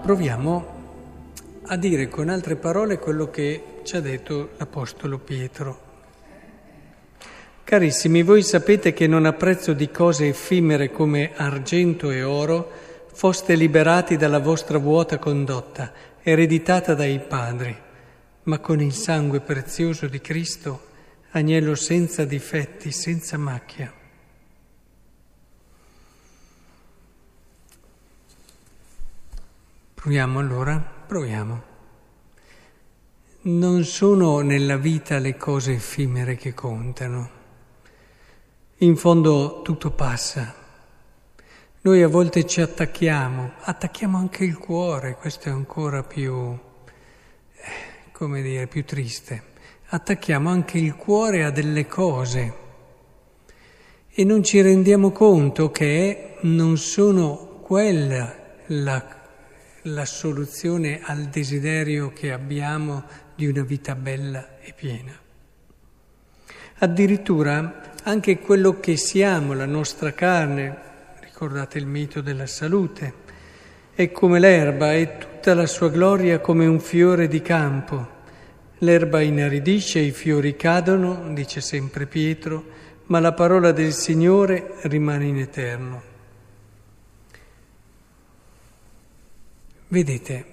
proviamo 0.00 0.78
a 1.66 1.76
dire 1.76 2.08
con 2.08 2.28
altre 2.30 2.56
parole 2.56 2.98
quello 2.98 3.30
che 3.30 3.80
ci 3.84 3.96
ha 3.96 4.00
detto 4.00 4.50
l'Apostolo 4.56 5.18
Pietro. 5.18 5.88
Carissimi, 7.62 8.22
voi 8.22 8.42
sapete 8.42 8.92
che 8.92 9.06
non 9.06 9.26
a 9.26 9.32
prezzo 9.32 9.72
di 9.72 9.90
cose 9.90 10.28
effimere 10.28 10.90
come 10.90 11.32
argento 11.36 12.10
e 12.10 12.22
oro 12.22 12.70
foste 13.12 13.54
liberati 13.54 14.16
dalla 14.16 14.40
vostra 14.40 14.78
vuota 14.78 15.18
condotta, 15.18 15.92
ereditata 16.22 16.94
dai 16.94 17.20
padri, 17.20 17.76
ma 18.44 18.58
con 18.58 18.80
il 18.80 18.92
sangue 18.92 19.40
prezioso 19.40 20.06
di 20.08 20.20
Cristo, 20.20 20.88
agnello 21.32 21.74
senza 21.74 22.24
difetti, 22.24 22.90
senza 22.90 23.36
macchia. 23.36 23.99
Proviamo 30.00 30.38
allora, 30.38 30.78
proviamo. 30.78 31.62
Non 33.42 33.84
sono 33.84 34.40
nella 34.40 34.78
vita 34.78 35.18
le 35.18 35.36
cose 35.36 35.72
effimere 35.72 36.36
che 36.36 36.54
contano. 36.54 37.30
In 38.78 38.96
fondo 38.96 39.60
tutto 39.60 39.90
passa. 39.90 40.54
Noi 41.82 42.02
a 42.02 42.08
volte 42.08 42.46
ci 42.46 42.62
attacchiamo, 42.62 43.52
attacchiamo 43.60 44.16
anche 44.16 44.42
il 44.42 44.56
cuore, 44.56 45.16
questo 45.16 45.50
è 45.50 45.52
ancora 45.52 46.02
più, 46.02 46.34
eh, 47.52 48.10
come 48.10 48.40
dire, 48.40 48.66
più 48.68 48.86
triste. 48.86 49.42
Attacchiamo 49.88 50.48
anche 50.48 50.78
il 50.78 50.96
cuore 50.96 51.44
a 51.44 51.50
delle 51.50 51.86
cose 51.86 52.54
e 54.08 54.24
non 54.24 54.42
ci 54.42 54.62
rendiamo 54.62 55.10
conto 55.10 55.70
che 55.70 56.36
non 56.40 56.78
sono 56.78 57.58
quella 57.60 58.34
la, 58.68 59.19
la 59.82 60.04
soluzione 60.04 61.00
al 61.02 61.24
desiderio 61.24 62.12
che 62.12 62.32
abbiamo 62.32 63.04
di 63.34 63.46
una 63.46 63.62
vita 63.62 63.94
bella 63.94 64.58
e 64.60 64.72
piena. 64.74 65.18
Addirittura 66.78 67.92
anche 68.02 68.38
quello 68.38 68.80
che 68.80 68.96
siamo, 68.96 69.52
la 69.52 69.66
nostra 69.66 70.12
carne, 70.12 70.88
Ricordate 71.40 71.78
il 71.78 71.86
mito 71.86 72.20
della 72.20 72.44
salute. 72.44 73.14
È 73.94 74.12
come 74.12 74.38
l'erba 74.38 74.92
e 74.92 75.16
tutta 75.16 75.54
la 75.54 75.64
sua 75.64 75.88
gloria 75.88 76.38
come 76.38 76.66
un 76.66 76.80
fiore 76.80 77.28
di 77.28 77.40
campo. 77.40 78.08
L'erba 78.80 79.22
inaridisce, 79.22 80.00
i 80.00 80.10
fiori 80.10 80.54
cadono, 80.54 81.32
dice 81.32 81.62
sempre 81.62 82.04
Pietro, 82.04 82.62
ma 83.06 83.20
la 83.20 83.32
parola 83.32 83.72
del 83.72 83.94
Signore 83.94 84.74
rimane 84.82 85.24
in 85.24 85.38
eterno. 85.38 86.09
Vedete, 89.92 90.44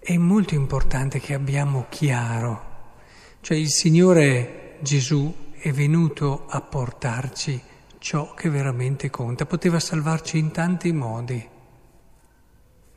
è 0.00 0.16
molto 0.16 0.54
importante 0.54 1.20
che 1.20 1.34
abbiamo 1.34 1.86
chiaro, 1.88 2.94
cioè 3.42 3.56
il 3.56 3.68
Signore 3.70 4.78
Gesù 4.80 5.52
è 5.52 5.70
venuto 5.70 6.46
a 6.48 6.60
portarci 6.60 7.62
ciò 7.98 8.34
che 8.34 8.50
veramente 8.50 9.08
conta. 9.08 9.46
Poteva 9.46 9.78
salvarci 9.78 10.38
in 10.38 10.50
tanti 10.50 10.90
modi, 10.90 11.48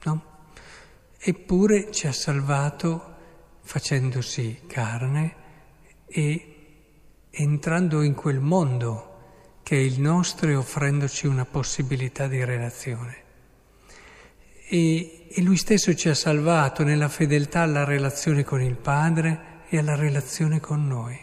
no? 0.05 0.23
Eppure 1.19 1.91
ci 1.91 2.07
ha 2.07 2.13
salvato 2.13 3.15
facendosi 3.61 4.61
carne 4.65 5.35
e 6.07 6.55
entrando 7.29 8.01
in 8.01 8.15
quel 8.15 8.39
mondo 8.39 9.59
che 9.61 9.75
è 9.75 9.81
il 9.81 10.01
nostro 10.01 10.49
e 10.49 10.55
offrendoci 10.55 11.27
una 11.27 11.45
possibilità 11.45 12.25
di 12.25 12.43
relazione. 12.43 13.22
E, 14.73 15.27
e 15.29 15.41
lui 15.43 15.55
stesso 15.55 15.93
ci 15.93 16.09
ha 16.09 16.15
salvato 16.15 16.83
nella 16.83 17.07
fedeltà 17.07 17.61
alla 17.61 17.83
relazione 17.83 18.43
con 18.43 18.59
il 18.59 18.73
Padre 18.73 19.61
e 19.69 19.77
alla 19.77 19.93
relazione 19.93 20.59
con 20.59 20.87
noi. 20.87 21.15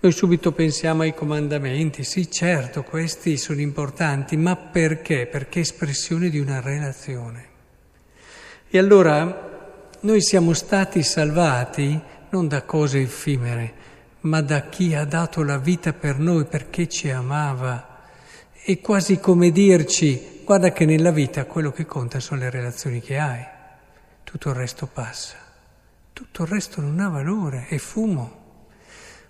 Noi 0.00 0.10
subito 0.10 0.50
pensiamo 0.50 1.02
ai 1.02 1.14
comandamenti, 1.14 2.02
sì 2.02 2.28
certo, 2.28 2.82
questi 2.82 3.36
sono 3.36 3.60
importanti, 3.60 4.36
ma 4.36 4.56
perché? 4.56 5.28
Perché 5.28 5.60
espressione 5.60 6.28
di 6.28 6.40
una 6.40 6.60
relazione. 6.60 7.48
E 8.68 8.76
allora 8.76 9.78
noi 10.00 10.22
siamo 10.22 10.54
stati 10.54 11.04
salvati 11.04 12.00
non 12.30 12.48
da 12.48 12.62
cose 12.62 13.00
effimere, 13.00 13.74
ma 14.22 14.40
da 14.40 14.62
chi 14.62 14.96
ha 14.96 15.04
dato 15.04 15.44
la 15.44 15.58
vita 15.58 15.92
per 15.92 16.18
noi 16.18 16.46
perché 16.46 16.88
ci 16.88 17.10
amava. 17.10 17.89
È 18.62 18.78
quasi 18.80 19.18
come 19.18 19.50
dirci, 19.52 20.42
guarda 20.44 20.70
che 20.70 20.84
nella 20.84 21.10
vita 21.10 21.46
quello 21.46 21.72
che 21.72 21.86
conta 21.86 22.20
sono 22.20 22.40
le 22.40 22.50
relazioni 22.50 23.00
che 23.00 23.18
hai, 23.18 23.42
tutto 24.22 24.50
il 24.50 24.54
resto 24.54 24.86
passa, 24.86 25.38
tutto 26.12 26.42
il 26.42 26.48
resto 26.48 26.82
non 26.82 27.00
ha 27.00 27.08
valore, 27.08 27.68
è 27.68 27.78
fumo 27.78 28.64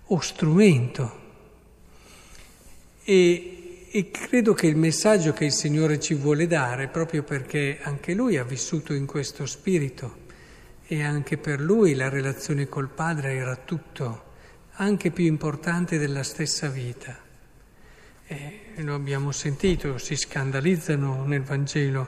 o 0.07 0.19
strumento. 0.19 1.19
E, 3.05 3.87
e 3.89 4.11
credo 4.11 4.53
che 4.53 4.67
il 4.67 4.75
messaggio 4.75 5.31
che 5.31 5.45
il 5.45 5.53
Signore 5.53 5.97
ci 5.97 6.13
vuole 6.13 6.45
dare, 6.45 6.89
proprio 6.89 7.23
perché 7.23 7.79
anche 7.81 8.13
Lui 8.13 8.35
ha 8.35 8.43
vissuto 8.43 8.93
in 8.93 9.05
questo 9.05 9.45
spirito 9.45 10.17
e 10.85 11.03
anche 11.03 11.37
per 11.37 11.61
Lui 11.61 11.95
la 11.95 12.09
relazione 12.09 12.67
col 12.67 12.89
Padre 12.89 13.35
era 13.35 13.55
tutto, 13.55 14.23
anche 14.73 15.09
più 15.09 15.23
importante 15.23 15.97
della 15.97 16.23
stessa 16.23 16.67
vita. 16.67 17.30
E 18.33 18.81
lo 18.83 18.95
abbiamo 18.95 19.33
sentito, 19.33 19.97
si 19.97 20.15
scandalizzano 20.15 21.25
nel 21.25 21.41
Vangelo. 21.41 22.07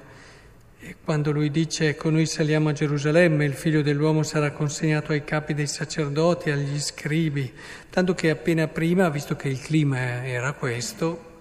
E 0.80 0.96
quando 1.04 1.34
lui 1.34 1.52
dice, 1.52 1.90
ecco 1.90 2.10
noi 2.10 2.26
saliamo 2.28 2.70
a 2.70 2.72
Gerusalemme, 2.72 3.44
il 3.44 3.54
figlio 3.54 3.82
dell'uomo 3.82 4.24
sarà 4.24 4.52
consegnato 4.52 5.12
ai 5.12 5.26
capi 5.26 5.54
dei 5.54 5.68
sacerdoti, 5.68 6.50
agli 6.50 6.80
scribi, 6.80 7.52
tanto 7.90 8.14
che 8.14 8.30
appena 8.30 8.70
prima, 8.70 9.10
visto 9.10 9.36
che 9.36 9.50
il 9.50 9.60
clima 9.60 10.26
era 10.26 10.54
questo, 10.54 11.32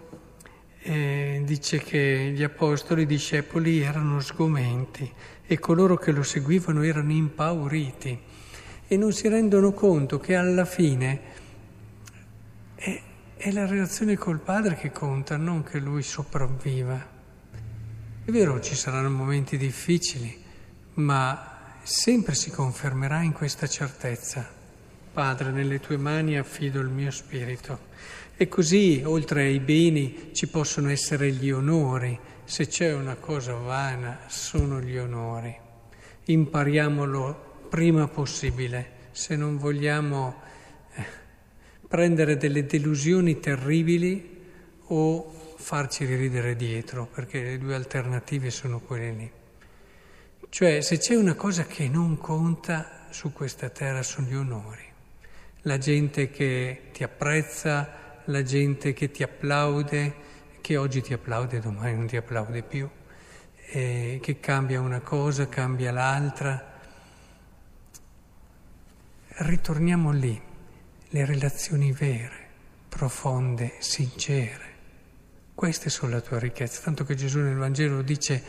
eh, 0.80 1.42
dice 1.44 1.78
che 1.78 2.32
gli 2.34 2.42
apostoli, 2.42 3.02
i 3.02 3.06
discepoli 3.06 3.82
erano 3.82 4.18
sgomenti 4.18 5.08
e 5.46 5.58
coloro 5.60 5.96
che 5.96 6.10
lo 6.10 6.24
seguivano 6.24 6.82
erano 6.82 7.12
impauriti. 7.12 8.18
E 8.88 8.96
non 8.96 9.12
si 9.12 9.28
rendono 9.28 9.70
conto 9.70 10.18
che 10.18 10.34
alla 10.34 10.64
fine 10.64 11.20
è, 13.42 13.50
la 13.50 13.66
relazione 13.66 14.16
col 14.16 14.38
Padre 14.38 14.76
che 14.76 14.92
conta, 14.92 15.36
non 15.36 15.64
che 15.64 15.80
lui 15.80 16.04
sopravviva. 16.04 17.10
È 18.24 18.30
vero, 18.30 18.60
ci 18.60 18.76
saranno 18.76 19.10
momenti 19.10 19.56
difficili, 19.56 20.40
ma 20.94 21.74
sempre 21.82 22.34
si 22.34 22.50
confermerà 22.52 23.20
in 23.22 23.32
questa 23.32 23.66
certezza. 23.66 24.48
Padre, 25.12 25.50
nelle 25.50 25.80
tue 25.80 25.96
mani 25.96 26.38
affido 26.38 26.78
il 26.78 26.88
mio 26.88 27.10
spirito. 27.10 27.90
E 28.36 28.46
così, 28.46 29.02
oltre 29.04 29.42
ai 29.42 29.58
beni, 29.58 30.30
ci 30.32 30.46
possono 30.46 30.88
essere 30.88 31.32
gli 31.32 31.50
onori. 31.50 32.16
Se 32.44 32.68
c'è 32.68 32.94
una 32.94 33.16
cosa 33.16 33.54
vana, 33.54 34.20
sono 34.28 34.80
gli 34.80 34.96
onori. 34.96 35.52
Impariamolo 36.26 37.66
prima 37.68 38.06
possibile, 38.06 39.08
se 39.10 39.34
non 39.34 39.58
vogliamo 39.58 40.42
eh, 40.94 41.21
prendere 41.92 42.38
delle 42.38 42.64
delusioni 42.64 43.38
terribili 43.38 44.40
o 44.86 45.54
farci 45.56 46.06
ridere 46.06 46.56
dietro, 46.56 47.04
perché 47.04 47.42
le 47.42 47.58
due 47.58 47.74
alternative 47.74 48.48
sono 48.48 48.80
quelle 48.80 49.10
lì. 49.10 49.30
Cioè, 50.48 50.80
se 50.80 50.96
c'è 50.96 51.16
una 51.16 51.34
cosa 51.34 51.66
che 51.66 51.90
non 51.90 52.16
conta 52.16 53.08
su 53.10 53.34
questa 53.34 53.68
terra 53.68 54.02
sono 54.02 54.26
gli 54.26 54.34
onori. 54.34 54.84
La 55.64 55.76
gente 55.76 56.30
che 56.30 56.84
ti 56.94 57.02
apprezza, 57.04 58.22
la 58.24 58.42
gente 58.42 58.94
che 58.94 59.10
ti 59.10 59.22
applaude, 59.22 60.14
che 60.62 60.78
oggi 60.78 61.02
ti 61.02 61.12
applaude, 61.12 61.60
domani 61.60 61.94
non 61.94 62.06
ti 62.06 62.16
applaude 62.16 62.62
più, 62.62 62.88
che 63.70 64.36
cambia 64.40 64.80
una 64.80 65.00
cosa, 65.00 65.46
cambia 65.46 65.92
l'altra. 65.92 66.72
Ritorniamo 69.28 70.10
lì, 70.10 70.40
le 71.14 71.26
relazioni 71.26 71.92
vere, 71.92 72.48
profonde, 72.88 73.74
sincere. 73.80 74.70
Queste 75.54 75.90
sono 75.90 76.12
la 76.12 76.22
tua 76.22 76.38
ricchezza, 76.38 76.80
tanto 76.82 77.04
che 77.04 77.14
Gesù 77.14 77.38
nel 77.40 77.56
Vangelo 77.56 77.96
lo 77.96 78.02
dice, 78.02 78.42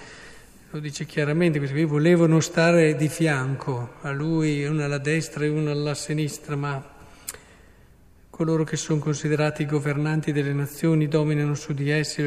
lo 0.69 0.79
dice 0.79 1.05
chiaramente, 1.05 1.59
perché 1.59 1.83
volevano 1.83 2.39
stare 2.39 2.95
di 2.95 3.09
fianco 3.09 3.95
a 3.99 4.11
lui, 4.11 4.63
uno 4.63 4.81
alla 4.81 4.97
destra 4.97 5.43
e 5.43 5.49
uno 5.49 5.71
alla 5.71 5.93
sinistra, 5.93 6.55
ma 6.55 6.81
coloro 8.29 8.63
che 8.63 8.77
sono 8.77 8.99
considerati 8.99 9.65
governanti 9.65 10.31
delle 10.31 10.53
nazioni 10.53 11.09
dominano 11.09 11.55
su 11.55 11.73
di 11.73 11.89
essi. 11.89 12.23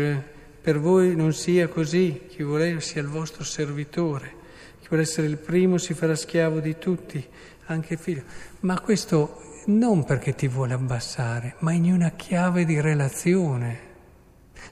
Per 0.61 0.79
voi 0.79 1.17
non 1.17 1.33
sia 1.33 1.67
così, 1.69 2.27
chi 2.29 2.43
vuole 2.43 2.83
sia 2.83 3.01
il 3.01 3.09
vostro 3.09 3.43
servitore, 3.43 4.35
chi 4.81 4.89
vuole 4.89 5.05
essere 5.05 5.29
il 5.29 5.39
primo 5.39 5.79
si 5.79 5.95
farà 5.95 6.15
schiavo 6.15 6.61
di 6.61 6.77
tutti, 6.77 7.27
anche 7.69 7.97
figlio. 7.97 8.25
Ma 8.61 8.79
questo 8.81 9.45
non 9.67 10.05
perché 10.05 10.35
ti 10.35 10.49
vuole 10.49 10.75
abbassare, 10.75 11.55
ma 11.61 11.73
in 11.73 11.93
una 11.93 12.11
chiave 12.11 12.65
di 12.65 12.81
relazione. 12.81 13.85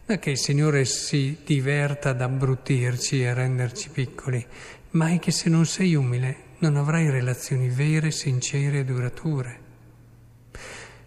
Non 0.06 0.16
è 0.16 0.18
che 0.18 0.30
il 0.30 0.38
Signore 0.38 0.84
si 0.84 1.38
diverta 1.44 2.10
ad 2.10 2.20
abbrutirci 2.20 3.22
e 3.22 3.28
a 3.28 3.34
renderci 3.34 3.90
piccoli, 3.90 4.44
ma 4.90 5.10
è 5.10 5.18
che 5.18 5.30
se 5.30 5.48
non 5.48 5.66
sei 5.66 5.94
umile 5.94 6.36
non 6.58 6.76
avrai 6.76 7.10
relazioni 7.10 7.68
vere, 7.68 8.10
sincere 8.10 8.80
e 8.80 8.84
durature. 8.84 9.58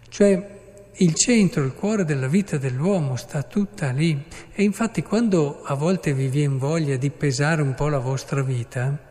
Cioè 0.08 0.56
il 1.00 1.14
centro, 1.14 1.62
il 1.62 1.74
cuore 1.74 2.04
della 2.04 2.26
vita 2.26 2.58
dell'uomo 2.58 3.16
sta 3.16 3.42
tutta 3.44 3.90
lì. 3.90 4.24
E 4.52 4.62
infatti 4.62 5.02
quando 5.02 5.62
a 5.62 5.74
volte 5.74 6.12
vi 6.12 6.28
viene 6.28 6.58
voglia 6.58 6.96
di 6.96 7.10
pesare 7.10 7.62
un 7.62 7.74
po' 7.74 7.88
la 7.88 7.98
vostra 7.98 8.42
vita, 8.42 9.06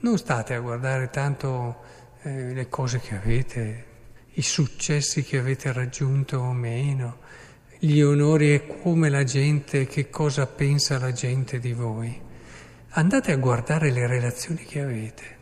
non 0.00 0.18
state 0.18 0.54
a 0.54 0.60
guardare 0.60 1.10
tanto 1.10 1.76
eh, 2.24 2.54
le 2.54 2.68
cose 2.68 3.00
che 3.00 3.16
avete, 3.16 3.84
i 4.32 4.42
successi 4.42 5.22
che 5.22 5.38
avete 5.38 5.72
raggiunto 5.72 6.38
o 6.38 6.52
meno, 6.52 7.18
gli 7.78 8.00
onori 8.00 8.54
e 8.54 8.80
come 8.82 9.10
la 9.10 9.24
gente, 9.24 9.86
che 9.86 10.08
cosa 10.08 10.46
pensa 10.46 10.98
la 10.98 11.12
gente 11.12 11.58
di 11.58 11.72
voi. 11.72 12.18
Andate 12.96 13.32
a 13.32 13.36
guardare 13.36 13.90
le 13.90 14.06
relazioni 14.06 14.64
che 14.64 14.80
avete, 14.80 15.36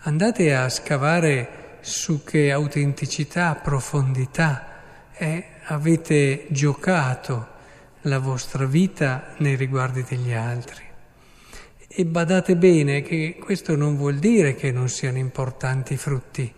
andate 0.00 0.54
a 0.54 0.68
scavare 0.68 1.78
su 1.80 2.24
che 2.24 2.50
autenticità, 2.50 3.54
profondità 3.54 5.12
eh, 5.14 5.44
avete 5.66 6.46
giocato 6.50 7.56
la 8.02 8.18
vostra 8.18 8.64
vita 8.64 9.34
nei 9.38 9.54
riguardi 9.54 10.02
degli 10.02 10.32
altri. 10.32 10.87
E 11.88 12.04
badate 12.04 12.56
bene 12.56 13.02
che 13.02 13.36
questo 13.40 13.74
non 13.74 13.96
vuol 13.96 14.18
dire 14.18 14.54
che 14.54 14.70
non 14.70 14.88
siano 14.88 15.18
importanti 15.18 15.94
i 15.94 15.96
frutti, 15.96 16.52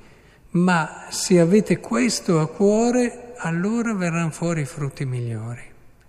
ma 0.51 1.07
se 1.11 1.39
avete 1.39 1.79
questo 1.79 2.41
a 2.41 2.49
cuore, 2.49 3.35
allora 3.37 3.95
verranno 3.95 4.31
fuori 4.31 4.63
i 4.63 4.67
frutti 4.67 5.05
migliori, 5.05 5.63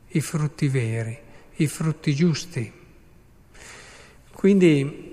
i 0.08 0.22
frutti 0.22 0.68
veri, 0.68 1.18
i 1.56 1.68
frutti 1.68 2.14
giusti. 2.16 2.72
Quindi 4.34 5.12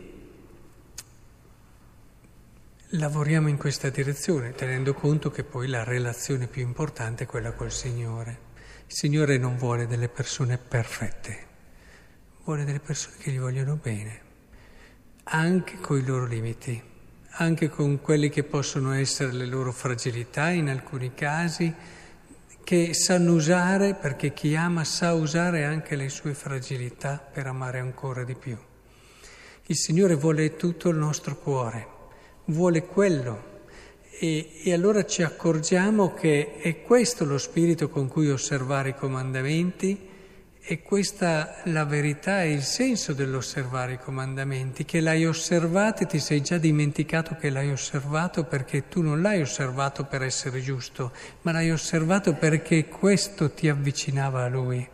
Lavoriamo 2.92 3.48
in 3.48 3.58
questa 3.58 3.90
direzione, 3.90 4.54
tenendo 4.54 4.94
conto 4.94 5.30
che 5.30 5.44
poi 5.44 5.68
la 5.68 5.84
relazione 5.84 6.46
più 6.46 6.62
importante 6.62 7.24
è 7.24 7.26
quella 7.26 7.52
col 7.52 7.70
Signore. 7.70 8.38
Il 8.86 8.94
Signore 8.94 9.36
non 9.36 9.58
vuole 9.58 9.86
delle 9.86 10.08
persone 10.08 10.56
perfette, 10.56 11.47
vuole 12.48 12.64
delle 12.64 12.80
persone 12.80 13.16
che 13.18 13.30
gli 13.30 13.38
vogliono 13.38 13.76
bene, 13.76 14.20
anche 15.24 15.76
con 15.80 15.98
i 15.98 16.02
loro 16.02 16.24
limiti, 16.24 16.82
anche 17.32 17.68
con 17.68 18.00
quelli 18.00 18.30
che 18.30 18.42
possono 18.42 18.94
essere 18.94 19.32
le 19.32 19.44
loro 19.44 19.70
fragilità 19.70 20.48
in 20.48 20.70
alcuni 20.70 21.12
casi, 21.12 21.70
che 22.64 22.94
sanno 22.94 23.34
usare, 23.34 23.92
perché 23.92 24.32
chi 24.32 24.56
ama 24.56 24.82
sa 24.84 25.12
usare 25.12 25.66
anche 25.66 25.94
le 25.94 26.08
sue 26.08 26.32
fragilità 26.32 27.18
per 27.18 27.46
amare 27.46 27.80
ancora 27.80 28.24
di 28.24 28.34
più. 28.34 28.56
Il 29.66 29.76
Signore 29.76 30.14
vuole 30.14 30.56
tutto 30.56 30.88
il 30.88 30.96
nostro 30.96 31.36
cuore 31.36 31.86
vuole 32.46 32.86
quello. 32.86 33.56
E, 34.18 34.62
e, 34.64 34.72
allora 34.72 35.04
ci 35.04 35.22
accorgiamo 35.22 36.14
che 36.14 36.56
è 36.56 36.80
questo 36.80 37.26
lo 37.26 37.36
spirito 37.36 37.90
con 37.90 38.08
cui 38.08 38.30
osservare 38.30 38.88
i 38.88 38.94
comandamenti 38.94 40.16
e 40.70 40.82
questa 40.82 41.62
la 41.64 41.86
verità 41.86 42.42
e 42.42 42.52
il 42.52 42.62
senso 42.62 43.14
dell'osservare 43.14 43.94
i 43.94 43.98
comandamenti, 43.98 44.84
che 44.84 45.00
l'hai 45.00 45.24
osservato 45.24 46.02
e 46.02 46.06
ti 46.06 46.18
sei 46.18 46.42
già 46.42 46.58
dimenticato 46.58 47.36
che 47.36 47.48
l'hai 47.48 47.72
osservato 47.72 48.44
perché 48.44 48.86
tu 48.86 49.00
non 49.00 49.22
l'hai 49.22 49.40
osservato 49.40 50.04
per 50.04 50.22
essere 50.22 50.60
giusto, 50.60 51.12
ma 51.40 51.52
l'hai 51.52 51.70
osservato 51.70 52.34
perché 52.34 52.86
questo 52.86 53.50
ti 53.50 53.66
avvicinava 53.70 54.44
a 54.44 54.48
Lui. 54.48 54.86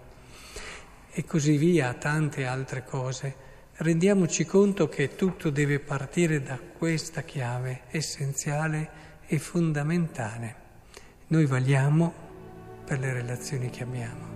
E 1.10 1.24
così 1.24 1.56
via, 1.56 1.92
tante 1.94 2.46
altre 2.46 2.84
cose 2.84 3.34
rendiamoci 3.78 4.46
conto 4.46 4.88
che 4.88 5.16
tutto 5.16 5.50
deve 5.50 5.80
partire 5.80 6.40
da 6.40 6.56
questa 6.56 7.22
chiave 7.22 7.80
essenziale 7.90 8.90
e 9.26 9.40
fondamentale. 9.40 10.54
Noi 11.26 11.46
valiamo 11.46 12.14
per 12.84 13.00
le 13.00 13.12
relazioni 13.12 13.70
che 13.70 13.82
abbiamo. 13.82 14.33